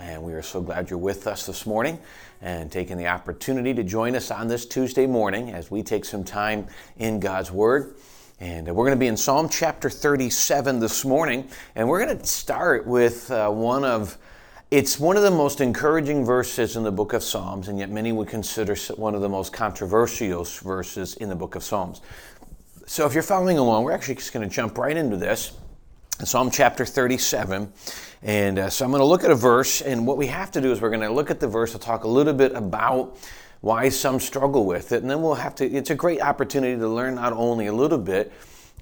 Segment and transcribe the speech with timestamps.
[0.00, 2.00] And we are so glad you're with us this morning
[2.42, 6.24] and taking the opportunity to join us on this Tuesday morning as we take some
[6.24, 6.66] time
[6.96, 7.94] in God's Word.
[8.40, 12.26] And we're going to be in Psalm chapter 37 this morning, and we're going to
[12.26, 14.18] start with uh, one of
[14.70, 18.10] it's one of the most encouraging verses in the book of Psalms, and yet many
[18.10, 22.00] would consider one of the most controversial verses in the book of Psalms.
[22.86, 25.52] So if you're following along, we're actually just going to jump right into this.
[26.22, 27.72] Psalm chapter 37.
[28.22, 30.60] And uh, so I'm going to look at a verse, and what we have to
[30.60, 33.18] do is we're going to look at the verse, and talk a little bit about
[33.60, 36.88] why some struggle with it, and then we'll have to, it's a great opportunity to
[36.88, 38.32] learn not only a little bit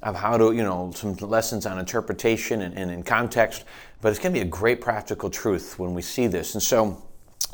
[0.03, 3.65] of how to, you know, some lessons on interpretation and, and in context,
[4.03, 6.55] but it's going to be a great practical truth when we see this.
[6.55, 7.03] And so,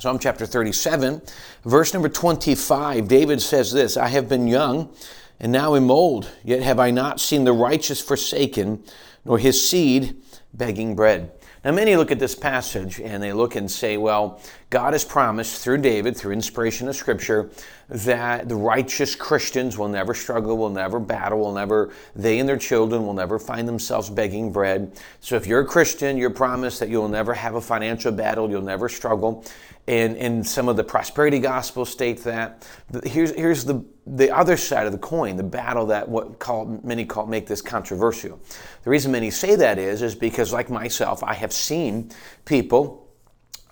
[0.01, 1.23] Psalm chapter 37,
[1.65, 4.93] verse number 25, David says this I have been young
[5.41, 8.83] and now am old, yet have I not seen the righteous forsaken,
[9.29, 10.17] nor his seed
[10.55, 11.31] begging bread.
[11.65, 15.63] Now, many look at this passage and they look and say, well, God has promised
[15.63, 17.51] through David, through inspiration of Scripture,
[17.89, 22.57] that the righteous Christians will never struggle, will never battle, will never, they and their
[22.57, 24.99] children will never find themselves begging bread.
[25.21, 28.63] So if you're a Christian, you're promised that you'll never have a financial battle, you'll
[28.63, 29.45] never struggle.
[29.89, 32.69] And, and some of the prosperity gospels state that.
[33.05, 37.07] Here's, here's the, the other side of the coin, the battle that what call, many
[37.07, 38.39] call make this controversial.
[38.85, 42.11] The reason many say that is, is because like myself, I have seen
[42.45, 43.09] people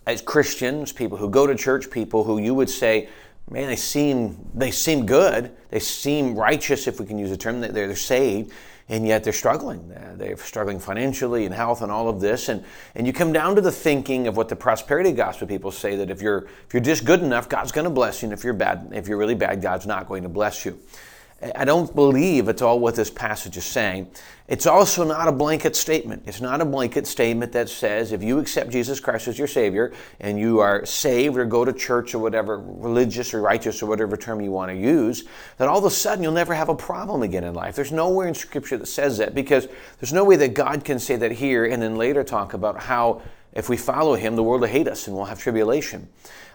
[0.07, 3.11] as Christians, people who go to church, people who you would say,
[3.51, 7.61] man, they seem they seem good, they seem righteous, if we can use a term.
[7.61, 8.53] They're, they're saved,
[8.89, 9.91] and yet they're struggling.
[9.93, 12.49] Uh, they're struggling financially and health and all of this.
[12.49, 15.97] And, and you come down to the thinking of what the prosperity gospel people say
[15.97, 18.27] that if you're, if you're just good enough, God's going to bless you.
[18.27, 20.79] And if you're bad, if you're really bad, God's not going to bless you.
[21.55, 24.11] I don't believe it's all what this passage is saying.
[24.49, 26.23] It's also not a blanket statement.
[26.25, 29.93] It's not a blanket statement that says if you accept Jesus Christ as your Savior
[30.19, 34.17] and you are saved or go to church or whatever, religious or righteous or whatever
[34.17, 35.25] term you want to use,
[35.59, 37.77] that all of a sudden you'll never have a problem again in life.
[37.77, 39.69] There's nowhere in Scripture that says that because
[40.01, 43.21] there's no way that God can say that here and then later talk about how
[43.53, 46.09] if we follow Him, the world will hate us and we'll have tribulation.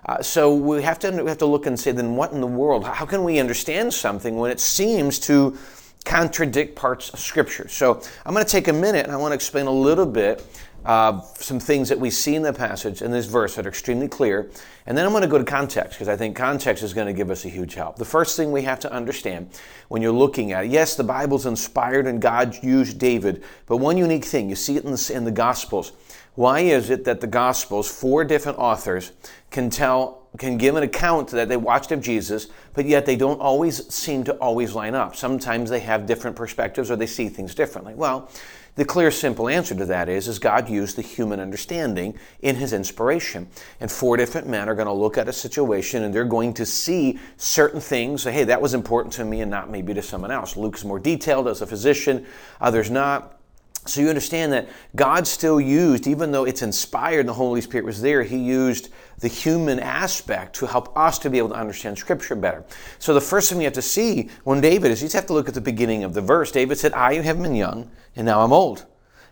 [0.06, 2.48] Uh, so we have to we have to look and say, then what in the
[2.48, 2.86] world?
[2.86, 5.58] How can we understand something when it seems to
[6.06, 7.68] contradict parts of Scripture?
[7.68, 10.46] So I'm going to take a minute and I want to explain a little bit
[10.86, 14.08] uh, some things that we see in the passage in this verse that are extremely
[14.08, 14.50] clear.
[14.88, 17.14] And then I'm going to go to context because I think context is going to
[17.14, 17.98] give us a huge help.
[17.98, 19.52] The first thing we have to understand
[19.90, 23.98] when you're looking at it, yes, the Bible's inspired and God used David, but one
[23.98, 25.92] unique thing, you see it in the, in the Gospels.
[26.36, 29.12] Why is it that the Gospels, four different authors,
[29.50, 33.42] can tell can give an account that they watched of Jesus, but yet they don't
[33.42, 35.16] always seem to always line up.
[35.16, 37.94] Sometimes they have different perspectives or they see things differently.
[37.94, 38.30] Well,
[38.76, 42.72] the clear, simple answer to that is, is God used the human understanding in his
[42.72, 43.50] inspiration.
[43.82, 46.66] And four different men are going to look at a situation and they're going to
[46.66, 48.24] see certain things.
[48.24, 50.56] Say, hey, that was important to me and not maybe to someone else.
[50.56, 52.26] Luke's more detailed as a physician,
[52.62, 53.41] others not.
[53.86, 58.00] So you understand that God still used, even though it's inspired the Holy Spirit was
[58.00, 62.36] there, He used the human aspect to help us to be able to understand Scripture
[62.36, 62.64] better.
[63.00, 65.48] So the first thing you have to see when David is you have to look
[65.48, 66.52] at the beginning of the verse.
[66.52, 68.86] David said, I have been young, and now I'm old.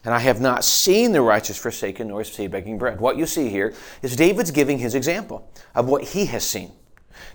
[0.03, 2.99] And I have not seen the righteous forsaken, nor seed begging bread.
[2.99, 6.71] What you see here is David's giving his example of what he has seen.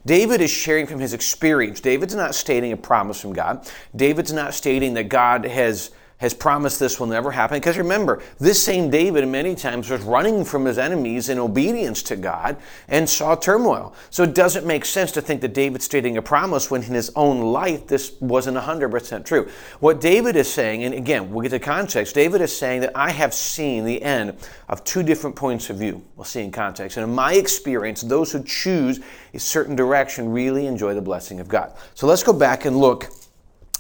[0.07, 1.81] David is sharing from his experience.
[1.81, 3.71] David's not stating a promise from God.
[3.95, 7.57] David's not stating that God has has promised this will never happen.
[7.57, 12.17] Because remember, this same David many times was running from his enemies in obedience to
[12.17, 12.57] God
[12.89, 13.95] and saw turmoil.
[14.11, 17.11] So it doesn't make sense to think that David's stating a promise when in his
[17.17, 19.49] own life this wasn't 100% true.
[19.81, 23.11] What David is saying, and again, we'll get to context, David is saying that I
[23.11, 24.37] have seen the end
[24.69, 26.03] of two different points of view.
[26.17, 26.97] We'll see in context.
[26.97, 29.01] And in my experience, those who choose
[29.35, 31.73] a certain direction really enjoy the blessing of God.
[31.95, 33.11] So let's go back and look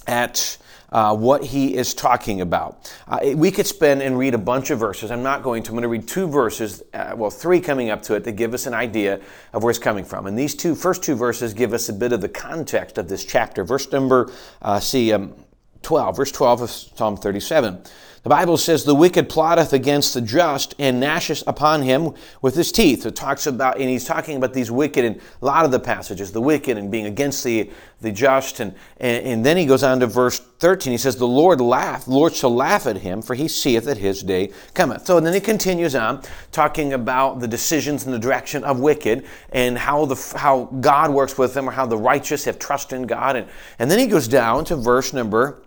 [0.06, 0.58] at
[0.90, 2.92] uh, what he is talking about.
[3.08, 5.10] Uh, we could spend and read a bunch of verses.
[5.10, 5.70] I'm not going to.
[5.70, 8.54] I'm going to read two verses, uh, well, three coming up to it, that give
[8.54, 9.20] us an idea
[9.52, 10.26] of where it's coming from.
[10.26, 13.24] And these two first two verses give us a bit of the context of this
[13.24, 13.64] chapter.
[13.64, 14.32] Verse number,
[14.62, 15.34] uh, see, um,
[15.82, 17.82] 12, verse 12 of Psalm 37.
[18.24, 22.72] The Bible says, The wicked plotteth against the just and gnasheth upon him with his
[22.72, 23.04] teeth.
[23.04, 26.32] It talks about, and he's talking about these wicked in a lot of the passages,
[26.32, 28.60] the wicked and being against the, the just.
[28.60, 30.90] And, and, and then he goes on to verse 13.
[30.90, 33.98] He says, The Lord laugh, the Lord shall laugh at him, for he seeth that
[33.98, 35.04] his day cometh.
[35.06, 39.76] So then he continues on, talking about the decisions and the direction of wicked and
[39.76, 43.36] how, the, how God works with them or how the righteous have trust in God.
[43.36, 43.48] And,
[43.78, 45.62] and then he goes down to verse number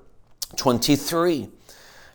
[0.55, 1.49] 23.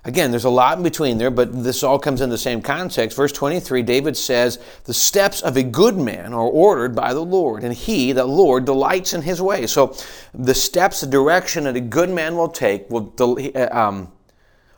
[0.04, 3.16] Again, there's a lot in between there, but this all comes in the same context.
[3.16, 7.62] Verse 23, David says, The steps of a good man are ordered by the Lord,
[7.62, 9.68] and he, the Lord, delights in his way.
[9.68, 9.96] So
[10.34, 13.14] the steps, the direction that a good man will take will,
[13.70, 14.10] um,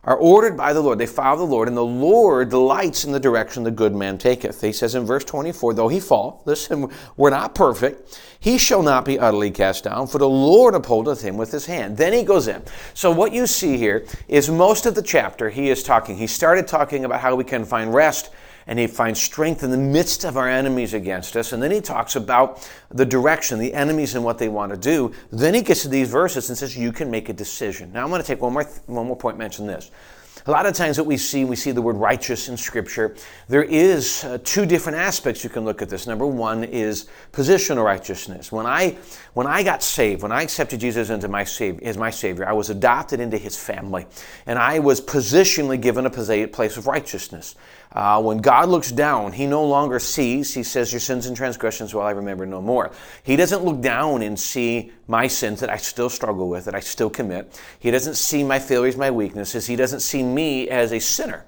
[0.06, 0.98] are ordered by the Lord.
[0.98, 4.60] They follow the Lord, and the Lord delights in the direction the good man taketh.
[4.60, 9.04] He says in verse 24, Though he fall, listen, we're not perfect, he shall not
[9.04, 11.96] be utterly cast down, for the Lord upholdeth him with his hand.
[11.96, 12.62] Then he goes in.
[12.92, 16.16] So what you see here is most of the chapter he is talking.
[16.16, 18.30] He started talking about how we can find rest
[18.66, 21.52] and he finds strength in the midst of our enemies against us.
[21.52, 25.12] And then he talks about the direction, the enemies and what they want to do.
[25.30, 27.92] Then he gets to these verses and says, You can make a decision.
[27.92, 29.90] Now I'm going to take one more, one more point, mention this.
[30.46, 33.16] A lot of times, what we see, we see the word righteous in Scripture.
[33.48, 36.06] There is uh, two different aspects you can look at this.
[36.06, 38.52] Number one is positional righteousness.
[38.52, 38.98] When I
[39.32, 42.52] when I got saved, when I accepted Jesus into my savior, as my Savior, I
[42.52, 44.06] was adopted into His family,
[44.44, 47.54] and I was positionally given a place of righteousness.
[47.94, 50.52] Uh, when God looks down, He no longer sees.
[50.52, 52.90] He says, "Your sins and transgressions will I remember no more."
[53.22, 56.80] He doesn't look down and see my sins that I still struggle with, that I
[56.80, 57.60] still commit.
[57.78, 59.66] He doesn't see my failures, my weaknesses.
[59.66, 61.44] He doesn't see me as a sinner.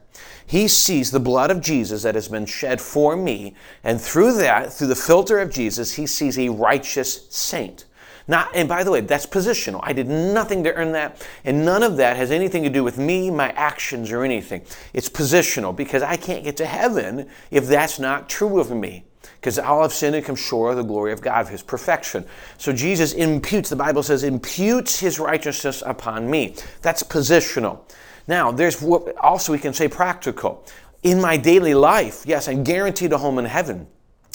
[0.47, 4.73] He sees the blood of Jesus that has been shed for me, and through that,
[4.73, 7.85] through the filter of Jesus, he sees a righteous saint.
[8.29, 9.81] Not, and by the way, that's positional.
[9.83, 12.99] I did nothing to earn that, and none of that has anything to do with
[12.99, 14.63] me, my actions, or anything.
[14.93, 19.05] It's positional because I can't get to heaven if that's not true of me
[19.41, 22.25] because all have sinned and come short of the glory of God, of His perfection.
[22.59, 26.57] So Jesus imputes, the Bible says, imputes His righteousness upon me.
[26.83, 27.81] That's positional.
[28.27, 30.67] Now, there's also we can say practical.
[31.03, 33.87] In my daily life, yes, I'm guaranteed a home in heaven.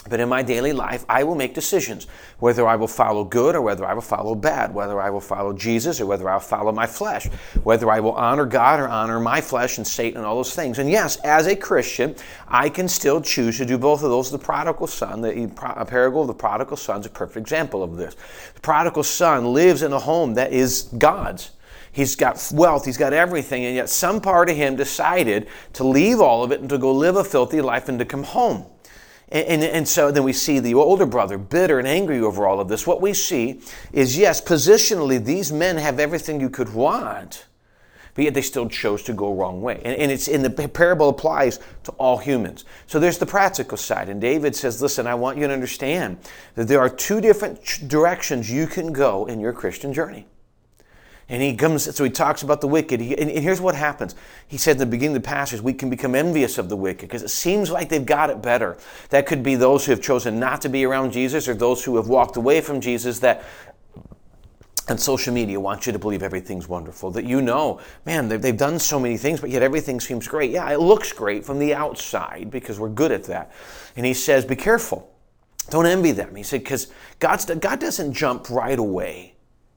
[0.09, 2.07] But in my daily life, I will make decisions
[2.39, 5.53] whether I will follow good or whether I will follow bad, whether I will follow
[5.53, 7.27] Jesus or whether I'll follow my flesh,
[7.63, 10.80] whether I will honor God or honor my flesh and Satan and all those things.
[10.80, 12.15] And yes, as a Christian,
[12.48, 14.31] I can still choose to do both of those.
[14.31, 18.15] The prodigal son, the parable of the prodigal son is a perfect example of this.
[18.56, 21.51] The prodigal son lives in a home that is God's.
[21.92, 26.19] He's got wealth, he's got everything, and yet some part of him decided to leave
[26.21, 28.65] all of it and to go live a filthy life and to come home.
[29.31, 32.60] And, and, and, so then we see the older brother bitter and angry over all
[32.60, 32.86] of this.
[32.86, 33.62] What we see
[33.94, 37.45] is yes, positionally, these men have everything you could want,
[38.13, 39.81] but yet they still chose to go wrong way.
[39.86, 42.66] And, and it's in the parable applies to all humans.
[42.88, 44.10] So there's the practical side.
[44.10, 46.18] And David says, listen, I want you to understand
[46.56, 50.28] that there are two different directions you can go in your Christian journey.
[51.29, 53.00] And he comes, so he talks about the wicked.
[53.00, 54.15] He, and, and, here's what happens.
[54.47, 57.07] He said in the beginning of the passage, we can become envious of the wicked
[57.07, 58.77] because it seems like they've got it better.
[59.09, 61.95] That could be those who have chosen not to be around Jesus or those who
[61.95, 63.44] have walked away from Jesus that
[64.88, 67.12] and social media want you to believe everything's wonderful.
[67.12, 70.51] That you know, man, they've, they've done so many things, but yet everything seems great.
[70.51, 73.51] Yeah, it looks great from the outside because we're good at that.
[73.95, 75.09] And he says, be careful.
[75.69, 76.35] Don't envy them.
[76.35, 79.31] He said, because God doesn't jump right away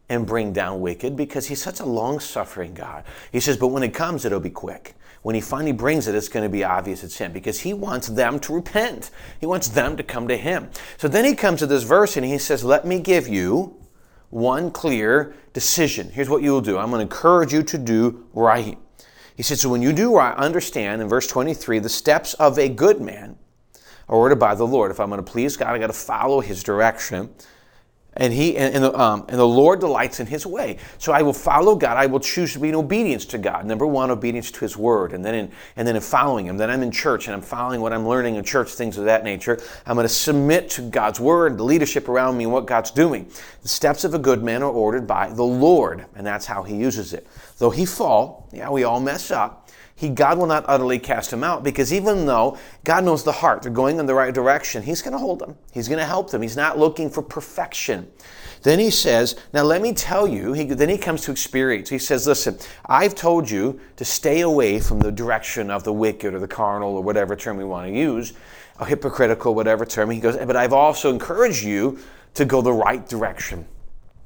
[0.09, 3.05] and bring down wicked because he's such a long suffering God.
[3.33, 4.95] He says, but when it comes, it'll be quick.
[5.23, 8.09] When he finally brings it, it's going to be obvious it's him because he wants
[8.09, 9.11] them to repent.
[9.41, 10.69] He wants them to come to him.
[10.99, 13.75] So then he comes to this verse and he says, Let me give you
[14.29, 16.11] one clear decision.
[16.11, 18.77] Here's what you will do I'm going to encourage you to do right.
[19.35, 22.69] He said, So when you do right, understand in verse 23 the steps of a
[22.69, 23.39] good man
[24.11, 24.91] are ordered by the Lord.
[24.91, 27.31] If I'm going to please God, I got to follow his direction
[28.17, 30.79] and he and, and, the, um, and the lord delights in his way.
[30.99, 31.97] So i will follow god.
[31.97, 33.67] I will choose to be in obedience to god.
[33.67, 35.13] Number one obedience to his word.
[35.13, 36.57] And then in and then in following him.
[36.57, 39.25] Then i'm in church and i'm following what i'm learning in church things of that
[39.25, 39.61] nature.
[39.87, 43.31] I'm going to submit to god's word the leadership around me and what god's doing.
[43.63, 46.77] The steps of a good man are ordered by the lord and that's how he
[46.77, 47.27] uses it.
[47.59, 49.64] Though he fall yeah we all mess up
[49.97, 53.63] he, God will not utterly cast him out because even though God knows the heart,
[53.63, 55.57] they're going in the right direction, He's going to hold them.
[55.73, 56.43] He's going to help them.
[56.43, 58.11] He's not looking for perfection.
[58.63, 61.89] Then he says, Now let me tell you, he, then he comes to experience.
[61.91, 66.35] He says, Listen, I've told you to stay away from the direction of the wicked
[66.35, 68.33] or the carnal or whatever term we want to use,
[68.81, 70.11] a hypocritical, whatever term.
[70.11, 72.01] He goes, But I've also encouraged you
[72.35, 73.65] to go the right direction.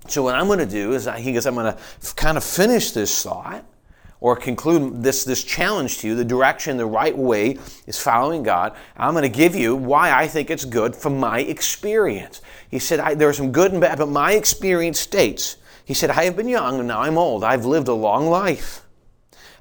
[0.06, 2.92] So what I'm going to do is, he goes, I'm going to kind of finish
[2.92, 3.66] this thought
[4.20, 8.76] or conclude this, this challenge to you, the direction, the right way is following God.
[8.96, 12.40] I'm going to give you why I think it's good from my experience.
[12.68, 16.24] He said, There are some good and bad, but my experience states, He said, I
[16.24, 17.44] have been young and now I'm old.
[17.44, 18.84] I've lived a long life.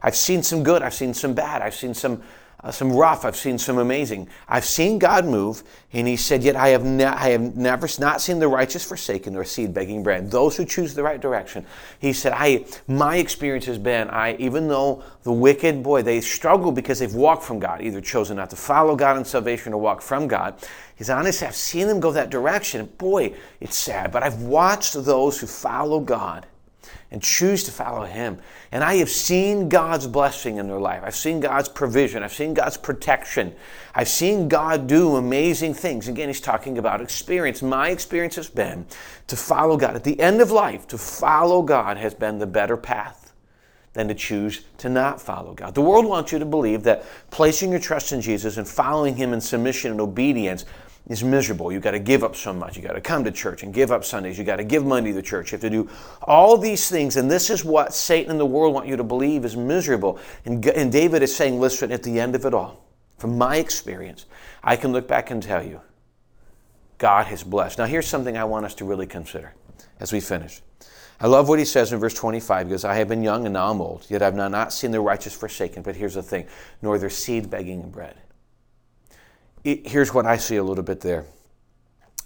[0.01, 2.23] I've seen some good, I've seen some bad, I've seen some
[2.63, 3.23] uh, some rough.
[3.23, 4.27] I've seen some amazing.
[4.47, 8.19] I've seen God move, and He said, "Yet I have, ne- I have never not
[8.19, 11.65] seen the righteous forsaken nor seed begging bread." Those who choose the right direction.
[11.99, 16.71] He said, "I my experience has been, I even though the wicked, boy, they struggle
[16.71, 20.01] because they've walked from God, either chosen not to follow God in salvation or walk
[20.01, 20.55] from God."
[20.95, 21.43] He's honest.
[21.43, 22.87] I've seen them go that direction.
[22.97, 26.47] Boy, it's sad, but I've watched those who follow God
[27.11, 28.39] and choose to follow Him.
[28.71, 31.01] And I have seen God's blessing in their life.
[31.03, 32.23] I've seen God's provision.
[32.23, 33.55] I've seen God's protection.
[33.95, 36.07] I've seen God do amazing things.
[36.07, 37.61] Again, He's talking about experience.
[37.61, 38.85] My experience has been
[39.27, 39.95] to follow God.
[39.95, 43.27] At the end of life, to follow God has been the better path
[43.97, 45.73] than to choose to not follow God.
[45.73, 49.33] The world wants you to believe that placing your trust in Jesus and following Him
[49.33, 50.65] in submission and obedience
[51.07, 51.71] is miserable.
[51.71, 52.75] You've got to give up so much.
[52.75, 54.37] You've got to come to church and give up Sundays.
[54.37, 55.51] You've got to give money to the church.
[55.51, 55.89] You have to do
[56.21, 57.15] all these things.
[57.15, 60.19] And this is what Satan and the world want you to believe is miserable.
[60.45, 62.83] And, and David is saying, listen, at the end of it all,
[63.17, 64.25] from my experience,
[64.63, 65.81] I can look back and tell you,
[66.97, 67.77] God has blessed.
[67.77, 69.53] Now, here's something I want us to really consider
[69.99, 70.61] as we finish.
[71.19, 73.71] I love what he says in verse 25 because I have been young and now
[73.71, 75.83] I'm old, yet I've not seen the righteous forsaken.
[75.83, 76.47] But here's the thing
[76.81, 78.17] nor their seed begging bread
[79.75, 81.25] here's what I see a little bit there.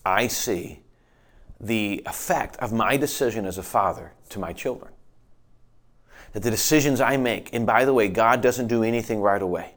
[0.05, 0.79] I see
[1.59, 4.91] the effect of my decision as a father to my children.
[6.33, 9.73] That the decisions I make, and by the way, God doesn't do anything right away.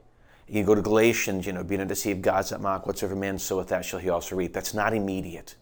[0.47, 2.87] You go to Galatians, you know, being deceived, God's not mocked.
[2.87, 4.53] Whatsoever man soweth, that shall he also reap.
[4.53, 5.57] That's not immediate.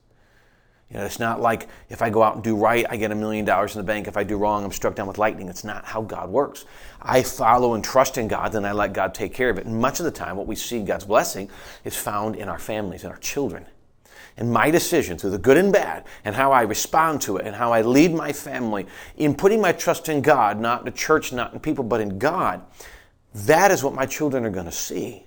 [0.92, 3.14] You know, it's not like if I go out and do right, I get a
[3.14, 4.08] million dollars in the bank.
[4.08, 5.48] If I do wrong, I'm struck down with lightning.
[5.48, 6.66] It's not how God works.
[7.00, 9.64] I follow and trust in God, then I let God take care of it.
[9.64, 11.48] And much of the time, what we see God's blessing
[11.84, 13.64] is found in our families and our children.
[14.36, 17.56] And my decision through the good and bad, and how I respond to it, and
[17.56, 21.32] how I lead my family in putting my trust in God, not in the church,
[21.32, 22.62] not in people, but in God,
[23.34, 25.26] that is what my children are going to see.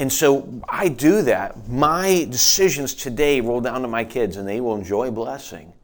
[0.00, 1.68] And so I do that.
[1.68, 5.74] My decisions today roll down to my kids, and they will enjoy blessing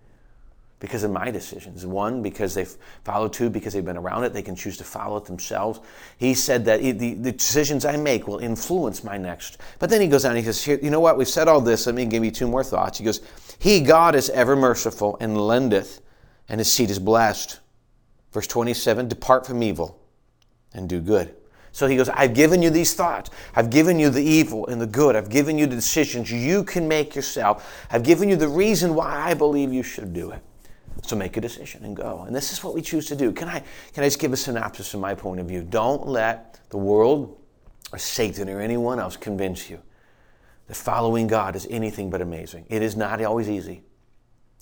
[0.80, 1.84] because of my decisions.
[1.84, 3.34] One, because they've followed.
[3.34, 4.32] Two, because they've been around it.
[4.32, 5.80] They can choose to follow it themselves.
[6.16, 9.58] He said that the, the decisions I make will influence my next.
[9.78, 11.18] But then he goes on, he says, Here, You know what?
[11.18, 11.84] We've said all this.
[11.84, 12.96] Let me give you two more thoughts.
[12.96, 13.20] He goes,
[13.58, 16.00] He, God, is ever merciful and lendeth,
[16.48, 17.60] and his seed is blessed.
[18.32, 20.00] Verse 27 Depart from evil
[20.72, 21.36] and do good.
[21.76, 23.28] So he goes, I've given you these thoughts.
[23.54, 25.14] I've given you the evil and the good.
[25.14, 27.86] I've given you the decisions you can make yourself.
[27.90, 30.40] I've given you the reason why I believe you should do it.
[31.02, 32.22] So make a decision and go.
[32.26, 33.30] And this is what we choose to do.
[33.30, 35.60] Can I, can I just give a synopsis from my point of view?
[35.60, 37.38] Don't let the world
[37.92, 39.78] or Satan or anyone else convince you
[40.68, 42.64] that following God is anything but amazing.
[42.70, 43.82] It is not always easy.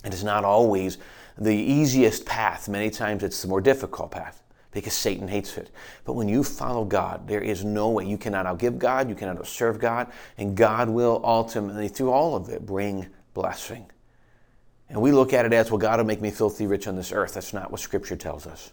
[0.04, 0.98] It is not always
[1.38, 2.68] the easiest path.
[2.68, 4.43] Many times it's the more difficult path
[4.74, 5.70] because Satan hates it.
[6.04, 9.46] But when you follow God, there is no way you cannot outgive God, you cannot
[9.46, 13.86] serve God, and God will ultimately, through all of it, bring blessing.
[14.90, 17.12] And we look at it as, well, God will make me filthy rich on this
[17.12, 17.34] earth.
[17.34, 18.72] That's not what Scripture tells us.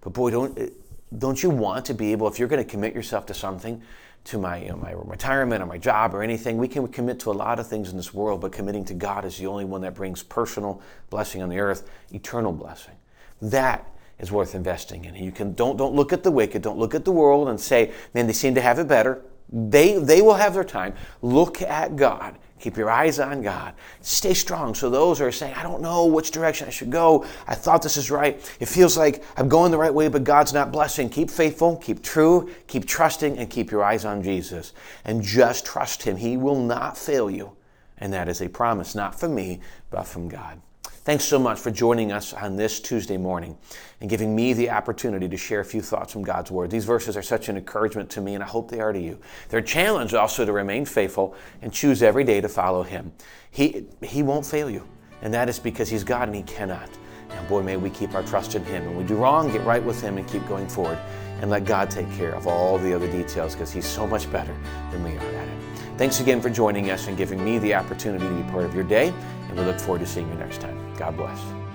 [0.00, 0.68] But boy, don't, eh,
[1.16, 3.80] don't you want to be able, if you're going to commit yourself to something,
[4.24, 7.30] to my, you know, my retirement or my job or anything, we can commit to
[7.30, 9.80] a lot of things in this world, but committing to God is the only one
[9.82, 12.94] that brings personal blessing on the earth, eternal blessing.
[13.40, 13.86] That
[14.18, 15.14] is worth investing in.
[15.14, 17.92] You can don't don't look at the wicked, don't look at the world and say,
[18.14, 19.22] man, they seem to have it better.
[19.50, 20.94] They they will have their time.
[21.22, 22.36] Look at God.
[22.60, 23.74] Keep your eyes on God.
[24.00, 24.74] Stay strong.
[24.74, 27.24] So those are saying, I don't know which direction I should go.
[27.46, 28.34] I thought this is right.
[28.58, 31.08] It feels like I'm going the right way, but God's not blessing.
[31.08, 34.72] Keep faithful, keep true, keep trusting, and keep your eyes on Jesus.
[35.04, 36.16] And just trust Him.
[36.16, 37.52] He will not fail you.
[37.98, 39.60] And that is a promise, not from me,
[39.90, 40.60] but from God.
[41.08, 43.56] Thanks so much for joining us on this Tuesday morning
[44.02, 46.70] and giving me the opportunity to share a few thoughts from God's Word.
[46.70, 49.18] These verses are such an encouragement to me, and I hope they are to you.
[49.48, 53.10] They're a challenge also to remain faithful and choose every day to follow Him.
[53.50, 54.86] He, he won't fail you,
[55.22, 56.90] and that is because He's God and He cannot.
[57.30, 58.84] And boy, may we keep our trust in Him.
[58.84, 60.98] When we do wrong, get right with Him and keep going forward
[61.40, 64.54] and let God take care of all the other details because He's so much better
[64.90, 65.78] than we are at it.
[65.96, 68.84] Thanks again for joining us and giving me the opportunity to be part of your
[68.84, 69.08] day,
[69.48, 70.87] and we look forward to seeing you next time.
[70.98, 71.67] God bless.